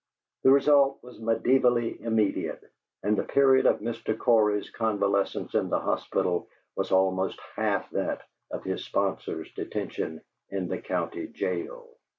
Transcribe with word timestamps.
The 0.41 0.49
result 0.51 0.97
was 1.03 1.19
mediaevally 1.19 2.01
immediate, 2.01 2.63
and 3.03 3.15
the 3.15 3.21
period 3.21 3.67
of 3.67 3.81
Mr. 3.81 4.17
Cory's 4.17 4.67
convalescence 4.71 5.53
in 5.53 5.69
the 5.69 5.79
hospital 5.79 6.47
was 6.75 6.91
almost 6.91 7.39
half 7.55 7.87
that 7.91 8.23
of 8.49 8.63
his 8.63 8.83
sponsor's 8.83 9.53
detention 9.53 10.21
in 10.49 10.69
the 10.69 10.79
county 10.79 11.27
jail. 11.27 11.97